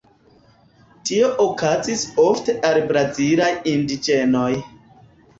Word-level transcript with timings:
Tio 1.09 1.27
okazis 1.43 2.05
ofte 2.23 2.55
al 2.69 2.79
brazilaj 2.93 3.51
indiĝenoj. 3.73 4.49